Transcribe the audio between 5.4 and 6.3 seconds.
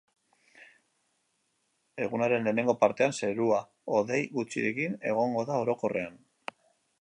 da orokorrean.